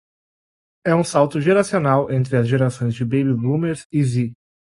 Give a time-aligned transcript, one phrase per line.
[0.83, 4.33] É um salto geracional, entre as gerações de Baby Boomers e Z